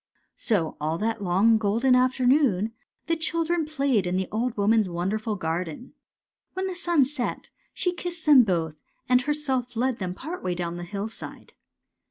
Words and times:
"So 0.49 0.77
all 0.81 0.97
that 0.97 1.21
long 1.23 1.59
golden 1.59 1.93
afternoon 1.93 2.73
the 3.05 3.15
chil 3.15 3.43
dren 3.45 3.65
played 3.65 4.07
in 4.07 4.17
the 4.17 4.27
old 4.31 4.57
woman's 4.57 4.89
wonderful 4.89 5.35
garden. 5.35 5.93
When 6.53 6.65
the 6.65 6.73
sun 6.73 7.05
set 7.05 7.51
she 7.71 7.93
kissed 7.93 8.25
them 8.25 8.41
both 8.43 8.81
and 9.07 9.21
herself 9.21 9.75
led 9.75 9.99
them 9.99 10.15
part 10.15 10.41
way 10.43 10.55
down 10.55 10.77
the 10.77 10.83
hillside. 10.85 11.53